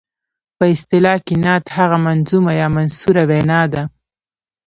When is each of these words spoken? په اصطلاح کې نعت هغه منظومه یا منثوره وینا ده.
په 0.57 0.63
اصطلاح 0.73 1.17
کې 1.25 1.35
نعت 1.43 1.65
هغه 1.77 1.97
منظومه 2.05 2.51
یا 2.61 2.67
منثوره 2.75 3.23
وینا 3.29 3.61
ده. 3.73 3.83